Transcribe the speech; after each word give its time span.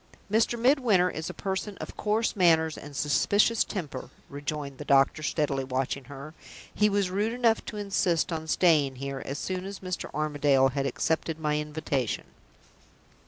"Mr. 0.31 0.57
Midwinter 0.57 1.11
is 1.11 1.29
a 1.29 1.31
person 1.31 1.77
of 1.77 1.95
coarse 1.95 2.35
manners 2.35 2.75
and 2.75 2.95
suspicious 2.95 3.63
temper," 3.63 4.09
rejoined 4.29 4.79
the 4.79 4.83
doctor, 4.83 5.21
steadily 5.21 5.63
watching 5.63 6.05
her. 6.05 6.33
"He 6.73 6.89
was 6.89 7.11
rude 7.11 7.33
enough 7.33 7.63
to 7.65 7.77
insist 7.77 8.33
on 8.33 8.47
staying 8.47 8.95
here 8.95 9.21
as 9.23 9.37
soon 9.37 9.63
as 9.63 9.77
Mr. 9.79 10.11
Armadale 10.11 10.69
had 10.69 10.87
accepted 10.87 11.37
my 11.39 11.59
invitation." 11.59 12.25